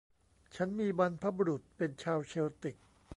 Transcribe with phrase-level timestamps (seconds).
[0.55, 2.75] ฉันมีบรรพบุรุษเป็นชาวเชลติก